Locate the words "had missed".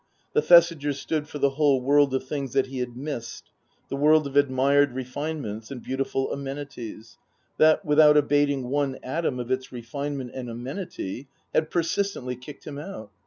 2.79-3.51